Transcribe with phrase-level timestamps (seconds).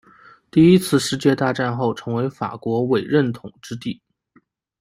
[0.49, 4.01] 第一次世界大战后成为法国委任统治地。